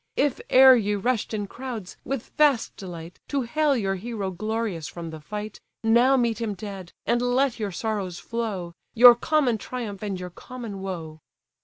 If 0.17 0.41
e'er 0.51 0.73
ye 0.75 0.95
rush'd 0.95 1.31
in 1.31 1.45
crowds, 1.45 1.95
with 2.03 2.31
vast 2.35 2.75
delight, 2.75 3.19
To 3.27 3.43
hail 3.43 3.77
your 3.77 3.93
hero 3.97 4.31
glorious 4.31 4.87
from 4.87 5.11
the 5.11 5.19
fight, 5.19 5.59
Now 5.83 6.17
meet 6.17 6.41
him 6.41 6.55
dead, 6.55 6.91
and 7.05 7.21
let 7.21 7.59
your 7.59 7.71
sorrows 7.71 8.17
flow; 8.17 8.73
Your 8.95 9.13
common 9.13 9.59
triumph, 9.59 10.01
and 10.01 10.19
your 10.19 10.31
common 10.31 10.81
woe." 10.81 11.21